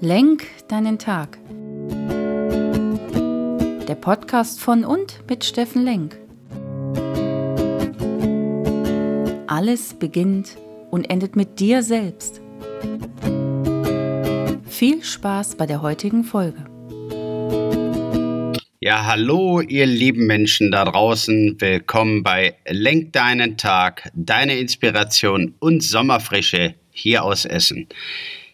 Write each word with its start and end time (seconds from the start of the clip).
Lenk 0.00 0.46
deinen 0.68 0.98
Tag. 0.98 1.38
Der 3.88 3.94
Podcast 3.94 4.60
von 4.60 4.84
und 4.84 5.26
mit 5.26 5.42
Steffen 5.42 5.86
Lenk. 5.86 6.18
Alles 9.46 9.94
beginnt 9.94 10.58
und 10.90 11.08
endet 11.08 11.34
mit 11.34 11.60
dir 11.60 11.82
selbst. 11.82 12.42
Viel 14.68 15.02
Spaß 15.02 15.56
bei 15.56 15.64
der 15.64 15.80
heutigen 15.80 16.24
Folge. 16.24 16.62
Ja, 18.80 19.06
hallo, 19.06 19.62
ihr 19.62 19.86
lieben 19.86 20.26
Menschen 20.26 20.70
da 20.70 20.84
draußen. 20.84 21.58
Willkommen 21.58 22.22
bei 22.22 22.54
Lenk 22.68 23.14
deinen 23.14 23.56
Tag, 23.56 24.10
deine 24.14 24.58
Inspiration 24.58 25.54
und 25.58 25.82
Sommerfrische 25.82 26.74
hier 26.90 27.24
aus 27.24 27.46
Essen. 27.46 27.88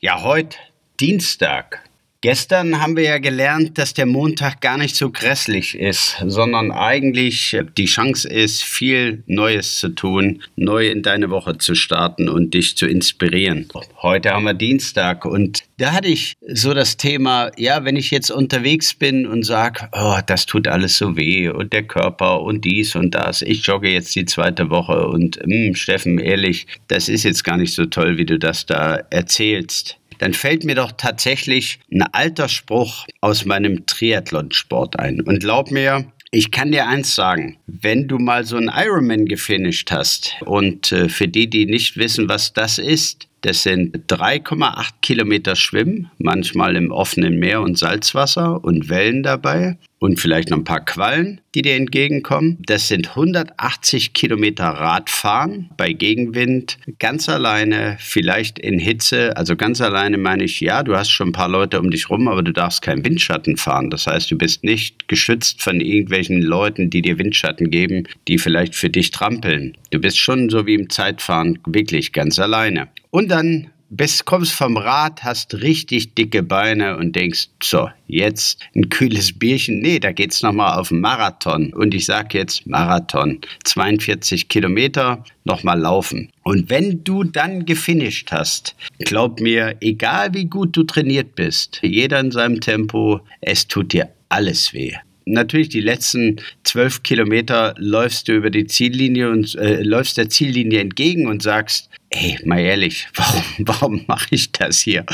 Ja, 0.00 0.22
heute 0.22 0.56
Dienstag. 1.00 1.82
Gestern 2.22 2.80
haben 2.80 2.96
wir 2.96 3.04
ja 3.04 3.18
gelernt, 3.18 3.76
dass 3.76 3.92
der 3.92 4.06
Montag 4.06 4.62
gar 4.62 4.78
nicht 4.78 4.96
so 4.96 5.10
grässlich 5.10 5.78
ist, 5.78 6.16
sondern 6.26 6.72
eigentlich 6.72 7.56
die 7.76 7.84
Chance 7.84 8.28
ist, 8.28 8.64
viel 8.64 9.22
Neues 9.26 9.78
zu 9.78 9.90
tun, 9.90 10.42
neu 10.56 10.88
in 10.88 11.02
deine 11.02 11.28
Woche 11.28 11.58
zu 11.58 11.74
starten 11.74 12.28
und 12.30 12.54
dich 12.54 12.76
zu 12.76 12.86
inspirieren. 12.86 13.68
Heute 14.00 14.30
haben 14.30 14.44
wir 14.44 14.54
Dienstag 14.54 15.26
und 15.26 15.62
da 15.76 15.92
hatte 15.92 16.08
ich 16.08 16.34
so 16.48 16.72
das 16.72 16.96
Thema, 16.96 17.50
ja, 17.58 17.84
wenn 17.84 17.96
ich 17.96 18.10
jetzt 18.10 18.30
unterwegs 18.30 18.94
bin 18.94 19.26
und 19.26 19.44
sage, 19.44 19.88
oh, 19.92 20.18
das 20.26 20.46
tut 20.46 20.66
alles 20.66 20.96
so 20.96 21.16
weh 21.18 21.50
und 21.50 21.74
der 21.74 21.82
Körper 21.82 22.40
und 22.40 22.64
dies 22.64 22.96
und 22.96 23.14
das, 23.14 23.42
ich 23.42 23.64
jogge 23.66 23.92
jetzt 23.92 24.16
die 24.16 24.24
zweite 24.24 24.70
Woche 24.70 25.06
und 25.06 25.38
mh, 25.46 25.66
hm, 25.66 25.74
Steffen, 25.74 26.18
ehrlich, 26.18 26.66
das 26.88 27.10
ist 27.10 27.24
jetzt 27.24 27.44
gar 27.44 27.58
nicht 27.58 27.74
so 27.74 27.84
toll, 27.84 28.16
wie 28.16 28.26
du 28.26 28.38
das 28.38 28.64
da 28.64 28.96
erzählst 29.10 29.98
dann 30.18 30.34
fällt 30.34 30.64
mir 30.64 30.74
doch 30.74 30.92
tatsächlich 30.92 31.80
ein 31.92 32.02
alter 32.02 32.48
Spruch 32.48 33.06
aus 33.20 33.44
meinem 33.44 33.86
Triathlonsport 33.86 34.98
ein. 34.98 35.20
Und 35.20 35.40
glaub 35.40 35.70
mir, 35.70 36.06
ich 36.30 36.50
kann 36.50 36.72
dir 36.72 36.86
eins 36.86 37.14
sagen, 37.14 37.56
wenn 37.66 38.08
du 38.08 38.18
mal 38.18 38.44
so 38.44 38.56
einen 38.56 38.70
Ironman 38.74 39.26
gefinisht 39.26 39.90
hast 39.90 40.34
und 40.44 40.92
äh, 40.92 41.08
für 41.08 41.28
die, 41.28 41.48
die 41.48 41.66
nicht 41.66 41.96
wissen, 41.96 42.28
was 42.28 42.52
das 42.52 42.78
ist, 42.78 43.28
das 43.42 43.62
sind 43.62 44.10
3,8 44.12 44.88
Kilometer 45.02 45.54
Schwimmen, 45.54 46.10
manchmal 46.18 46.74
im 46.74 46.90
offenen 46.90 47.38
Meer 47.38 47.62
und 47.62 47.78
Salzwasser 47.78 48.64
und 48.64 48.88
Wellen 48.88 49.22
dabei 49.22 49.78
und 49.98 50.20
vielleicht 50.20 50.50
noch 50.50 50.58
ein 50.58 50.64
paar 50.64 50.84
Quallen, 50.84 51.40
die 51.54 51.62
dir 51.62 51.74
entgegenkommen. 51.74 52.58
Das 52.66 52.88
sind 52.88 53.10
180 53.10 54.12
Kilometer 54.12 54.64
Radfahren 54.64 55.70
bei 55.76 55.92
Gegenwind, 55.92 56.78
ganz 56.98 57.28
alleine, 57.28 57.96
vielleicht 57.98 58.58
in 58.58 58.78
Hitze. 58.78 59.36
Also 59.36 59.56
ganz 59.56 59.80
alleine 59.80 60.18
meine 60.18 60.44
ich, 60.44 60.60
ja, 60.60 60.82
du 60.82 60.96
hast 60.96 61.10
schon 61.10 61.28
ein 61.28 61.32
paar 61.32 61.48
Leute 61.48 61.80
um 61.80 61.90
dich 61.90 62.10
rum, 62.10 62.28
aber 62.28 62.42
du 62.42 62.52
darfst 62.52 62.82
keinen 62.82 63.04
Windschatten 63.04 63.56
fahren. 63.56 63.90
Das 63.90 64.06
heißt, 64.06 64.30
du 64.30 64.36
bist 64.36 64.64
nicht 64.64 65.08
geschützt 65.08 65.62
von 65.62 65.80
irgendwelchen 65.80 66.42
Leuten, 66.42 66.90
die 66.90 67.02
dir 67.02 67.18
Windschatten 67.18 67.70
geben, 67.70 68.06
die 68.28 68.38
vielleicht 68.38 68.74
für 68.74 68.90
dich 68.90 69.10
trampeln. 69.10 69.76
Du 69.90 69.98
bist 69.98 70.18
schon 70.18 70.50
so 70.50 70.66
wie 70.66 70.74
im 70.74 70.90
Zeitfahren 70.90 71.58
wirklich 71.66 72.12
ganz 72.12 72.38
alleine. 72.38 72.88
Und 73.10 73.30
dann 73.30 73.70
bis 73.88 74.24
kommst 74.24 74.52
vom 74.52 74.76
Rad, 74.76 75.22
hast 75.22 75.54
richtig 75.54 76.14
dicke 76.14 76.42
Beine 76.42 76.96
und 76.96 77.14
denkst, 77.14 77.48
so, 77.62 77.88
jetzt 78.06 78.60
ein 78.74 78.88
kühles 78.88 79.38
Bierchen. 79.38 79.80
Nee, 79.80 79.98
da 79.98 80.12
geht's 80.12 80.42
nochmal 80.42 80.78
auf 80.78 80.90
Marathon. 80.90 81.72
Und 81.72 81.94
ich 81.94 82.06
sag 82.06 82.34
jetzt 82.34 82.66
Marathon. 82.66 83.40
42 83.64 84.48
Kilometer, 84.48 85.24
nochmal 85.44 85.80
laufen. 85.80 86.30
Und 86.42 86.70
wenn 86.70 87.04
du 87.04 87.24
dann 87.24 87.64
gefinisht 87.66 88.32
hast, 88.32 88.74
glaub 88.98 89.40
mir, 89.40 89.76
egal 89.80 90.34
wie 90.34 90.46
gut 90.46 90.76
du 90.76 90.84
trainiert 90.84 91.34
bist, 91.34 91.80
jeder 91.82 92.20
in 92.20 92.30
seinem 92.30 92.60
Tempo, 92.60 93.20
es 93.40 93.68
tut 93.68 93.92
dir 93.92 94.08
alles 94.28 94.72
weh 94.72 94.94
natürlich 95.26 95.68
die 95.68 95.80
letzten 95.80 96.36
zwölf 96.62 97.02
Kilometer 97.02 97.74
läufst 97.78 98.28
du 98.28 98.32
über 98.32 98.50
die 98.50 98.66
Ziellinie 98.66 99.28
und 99.30 99.56
äh, 99.56 99.82
läufst 99.82 100.16
der 100.16 100.30
Ziellinie 100.30 100.80
entgegen 100.80 101.26
und 101.26 101.42
sagst, 101.42 101.90
Ey, 102.18 102.38
mal 102.46 102.60
ehrlich, 102.60 103.08
warum, 103.14 103.42
warum 103.58 104.04
mache 104.06 104.28
ich 104.30 104.50
das 104.50 104.80
hier? 104.80 105.04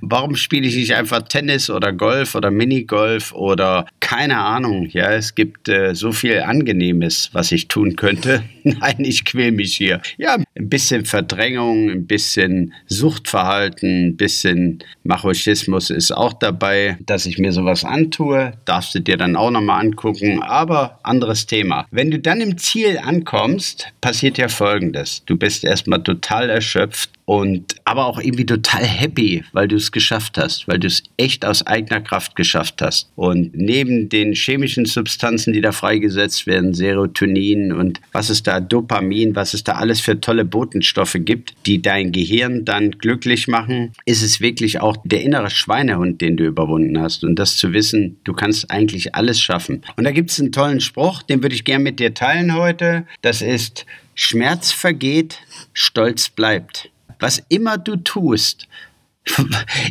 Warum 0.00 0.36
spiele 0.36 0.66
ich 0.66 0.74
nicht 0.74 0.94
einfach 0.94 1.20
Tennis 1.22 1.68
oder 1.68 1.92
Golf 1.92 2.34
oder 2.34 2.50
Minigolf 2.50 3.32
oder 3.32 3.86
keine 4.06 4.38
Ahnung? 4.38 4.86
Ja, 4.92 5.10
es 5.10 5.34
gibt 5.34 5.68
äh, 5.68 5.92
so 5.96 6.12
viel 6.12 6.38
Angenehmes, 6.38 7.30
was 7.32 7.50
ich 7.50 7.66
tun 7.66 7.96
könnte. 7.96 8.44
Nein, 8.62 8.98
ich 9.00 9.24
quäl 9.24 9.50
mich 9.50 9.76
hier. 9.76 10.00
Ja, 10.16 10.36
ein 10.36 10.68
bisschen 10.68 11.04
Verdrängung, 11.04 11.90
ein 11.90 12.06
bisschen 12.06 12.72
Suchtverhalten, 12.86 14.10
ein 14.10 14.16
bisschen 14.16 14.84
Machismus 15.02 15.90
ist 15.90 16.12
auch 16.12 16.34
dabei, 16.34 16.98
dass 17.04 17.26
ich 17.26 17.38
mir 17.38 17.50
sowas 17.50 17.84
antue. 17.84 18.52
Darfst 18.64 18.94
du 18.94 19.00
dir 19.00 19.16
dann 19.16 19.34
auch 19.34 19.50
nochmal 19.50 19.84
angucken. 19.84 20.40
Aber 20.40 21.00
anderes 21.02 21.46
Thema. 21.46 21.88
Wenn 21.90 22.12
du 22.12 22.20
dann 22.20 22.40
im 22.40 22.58
Ziel 22.58 22.98
ankommst, 22.98 23.88
passiert 24.00 24.38
ja 24.38 24.46
Folgendes. 24.46 25.24
Du 25.26 25.36
bist 25.36 25.64
erstmal 25.64 26.04
total 26.04 26.48
erschöpft 26.48 27.10
und 27.26 27.74
aber 27.84 28.06
auch 28.06 28.20
irgendwie 28.20 28.46
total 28.46 28.84
happy, 28.84 29.44
weil 29.52 29.68
du 29.68 29.76
es 29.76 29.92
geschafft 29.92 30.38
hast, 30.38 30.66
weil 30.68 30.78
du 30.78 30.86
es 30.86 31.02
echt 31.16 31.44
aus 31.44 31.66
eigener 31.66 32.00
Kraft 32.00 32.36
geschafft 32.36 32.80
hast. 32.80 33.10
Und 33.16 33.54
neben 33.54 34.08
den 34.08 34.32
chemischen 34.32 34.86
Substanzen, 34.86 35.52
die 35.52 35.60
da 35.60 35.72
freigesetzt 35.72 36.46
werden, 36.46 36.72
Serotonin 36.72 37.72
und 37.72 38.00
was 38.12 38.30
es 38.30 38.42
da, 38.44 38.60
Dopamin, 38.60 39.34
was 39.34 39.54
es 39.54 39.64
da 39.64 39.72
alles 39.72 40.00
für 40.00 40.20
tolle 40.20 40.44
Botenstoffe 40.44 41.16
gibt, 41.18 41.54
die 41.66 41.82
dein 41.82 42.12
Gehirn 42.12 42.64
dann 42.64 42.92
glücklich 42.92 43.48
machen, 43.48 43.92
ist 44.04 44.22
es 44.22 44.40
wirklich 44.40 44.80
auch 44.80 44.96
der 45.04 45.22
innere 45.22 45.50
Schweinehund, 45.50 46.20
den 46.20 46.36
du 46.36 46.44
überwunden 46.44 47.00
hast. 47.00 47.24
Und 47.24 47.36
das 47.36 47.56
zu 47.56 47.72
wissen, 47.72 48.18
du 48.22 48.34
kannst 48.34 48.70
eigentlich 48.70 49.16
alles 49.16 49.40
schaffen. 49.40 49.82
Und 49.96 50.04
da 50.04 50.12
gibt 50.12 50.30
es 50.30 50.38
einen 50.38 50.52
tollen 50.52 50.80
Spruch, 50.80 51.22
den 51.22 51.42
würde 51.42 51.56
ich 51.56 51.64
gerne 51.64 51.82
mit 51.82 51.98
dir 51.98 52.14
teilen 52.14 52.54
heute. 52.54 53.04
Das 53.20 53.42
ist, 53.42 53.84
Schmerz 54.14 54.70
vergeht, 54.70 55.40
Stolz 55.72 56.28
bleibt. 56.28 56.90
Was 57.18 57.42
immer 57.48 57.78
du 57.78 57.96
tust, 57.96 58.68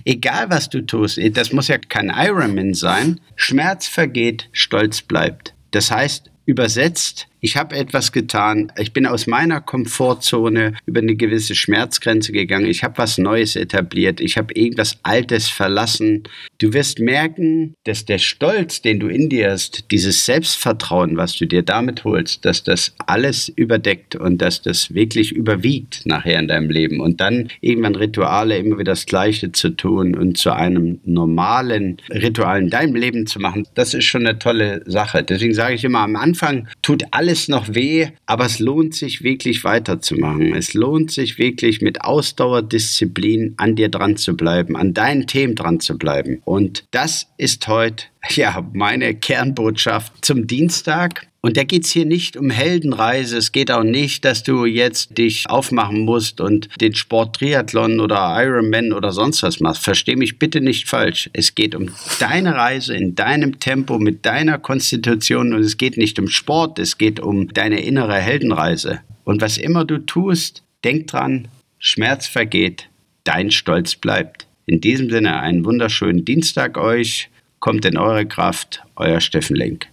egal 0.05 0.49
was 0.49 0.69
du 0.69 0.81
tust, 0.85 1.19
das 1.31 1.51
muss 1.51 1.67
ja 1.67 1.77
kein 1.77 2.09
Ironman 2.15 2.73
sein, 2.73 3.19
Schmerz 3.35 3.87
vergeht, 3.87 4.49
Stolz 4.51 5.01
bleibt. 5.01 5.53
Das 5.71 5.91
heißt, 5.91 6.31
übersetzt, 6.45 7.27
ich 7.45 7.57
habe 7.57 7.75
etwas 7.75 8.11
getan, 8.11 8.71
ich 8.75 8.91
bin 8.91 9.05
aus 9.05 9.27
meiner 9.27 9.61
Komfortzone 9.61 10.73
über 10.87 10.99
eine 10.99 11.15
gewisse 11.15 11.53
Schmerzgrenze 11.53 12.31
gegangen, 12.31 12.65
ich 12.65 12.83
habe 12.83 12.97
was 12.97 13.19
Neues 13.19 13.55
etabliert, 13.55 14.19
ich 14.19 14.35
habe 14.35 14.51
irgendwas 14.55 14.97
Altes 15.03 15.47
verlassen. 15.47 16.23
Du 16.57 16.73
wirst 16.73 16.97
merken, 16.99 17.75
dass 17.83 18.03
der 18.05 18.17
Stolz, 18.17 18.81
den 18.81 18.99
du 18.99 19.09
in 19.09 19.29
dir 19.29 19.51
hast, 19.51 19.91
dieses 19.91 20.25
Selbstvertrauen, 20.25 21.17
was 21.17 21.37
du 21.37 21.45
dir 21.45 21.61
damit 21.61 22.03
holst, 22.03 22.45
dass 22.45 22.63
das 22.63 22.95
alles 23.05 23.47
überdeckt 23.49 24.15
und 24.15 24.41
dass 24.41 24.63
das 24.63 24.95
wirklich 24.95 25.31
überwiegt 25.31 26.03
nachher 26.05 26.39
in 26.39 26.47
deinem 26.47 26.71
Leben 26.71 26.99
und 26.99 27.21
dann 27.21 27.49
irgendwann 27.61 27.93
Rituale 27.93 28.57
immer 28.57 28.79
wieder 28.79 28.93
das 28.93 29.05
Gleiche 29.05 29.51
zu 29.51 29.69
tun 29.69 30.15
und 30.15 30.39
zu 30.39 30.51
einem 30.51 30.99
normalen 31.05 31.97
Ritual 32.09 32.59
in 32.59 32.71
deinem 32.71 32.95
Leben 32.95 33.27
zu 33.27 33.39
machen, 33.39 33.67
das 33.75 33.93
ist 33.93 34.05
schon 34.05 34.25
eine 34.25 34.39
tolle 34.39 34.81
Sache. 34.87 35.21
Deswegen 35.21 35.53
sage 35.53 35.75
ich 35.75 35.83
immer, 35.83 35.99
am 35.99 36.15
Anfang 36.15 36.67
tut 36.81 37.03
alles 37.11 37.34
alles 37.35 37.49
noch 37.49 37.75
weh, 37.75 38.07
aber 38.25 38.45
es 38.45 38.59
lohnt 38.59 38.95
sich 38.95 39.21
wirklich 39.21 39.65
weiterzumachen. 39.65 40.55
Es 40.55 40.73
lohnt 40.73 41.11
sich 41.11 41.37
wirklich 41.37 41.81
mit 41.81 42.01
Ausdauerdisziplin 42.01 43.55
an 43.57 43.75
dir 43.75 43.89
dran 43.89 44.15
zu 44.15 44.37
bleiben, 44.37 44.77
an 44.77 44.93
deinen 44.93 45.27
Themen 45.27 45.55
dran 45.55 45.81
zu 45.81 45.97
bleiben. 45.97 46.41
Und 46.45 46.85
das 46.91 47.27
ist 47.37 47.67
heute 47.67 48.05
ja 48.29 48.65
meine 48.71 49.15
Kernbotschaft 49.15 50.23
zum 50.23 50.47
Dienstag. 50.47 51.27
Und 51.45 51.57
da 51.57 51.63
geht 51.63 51.85
es 51.85 51.91
hier 51.91 52.05
nicht 52.05 52.37
um 52.37 52.49
Heldenreise. 52.49 53.37
Es 53.37 53.51
geht 53.51 53.69
auch 53.69 53.83
nicht, 53.83 54.25
dass 54.25 54.41
du 54.41 54.65
jetzt 54.65 55.15
dich 55.15 55.47
aufmachen 55.47 55.99
musst 55.99 56.41
und 56.41 56.69
den 56.81 56.95
Sport 56.95 57.35
Triathlon 57.35 57.99
oder 57.99 58.35
Ironman 58.43 58.91
oder 58.91 59.11
sonst 59.11 59.43
was 59.43 59.59
machst. 59.59 59.83
Versteh 59.83 60.15
mich 60.15 60.39
bitte 60.39 60.59
nicht 60.59 60.89
falsch. 60.89 61.29
Es 61.33 61.53
geht 61.53 61.75
um 61.75 61.91
deine 62.19 62.55
Reise 62.55 62.95
in 62.95 63.13
deinem 63.13 63.59
Tempo 63.59 63.99
mit 63.99 64.25
deiner 64.25 64.57
Konstitution 64.57 65.53
und 65.53 65.61
es 65.61 65.77
geht 65.77 65.97
nicht 65.97 66.17
um 66.17 66.29
Sport. 66.29 66.79
Es 66.79 66.97
geht 66.97 67.19
um 67.19 67.47
deine 67.49 67.79
innere 67.79 68.15
Heldenreise. 68.15 69.01
Und 69.23 69.39
was 69.39 69.59
immer 69.59 69.85
du 69.85 69.99
tust, 69.99 70.63
denk 70.83 71.05
dran, 71.05 71.47
Schmerz 71.77 72.25
vergeht, 72.25 72.89
dein 73.23 73.51
Stolz 73.51 73.95
bleibt. 73.95 74.47
In 74.65 74.81
diesem 74.81 75.11
Sinne 75.11 75.41
einen 75.41 75.63
wunderschönen 75.63 76.25
Dienstag 76.25 76.79
euch. 76.79 77.29
Kommt 77.59 77.85
in 77.85 77.99
eure 77.99 78.25
Kraft, 78.25 78.81
euer 78.95 79.21
Steffen 79.21 79.55
Lenk. 79.55 79.85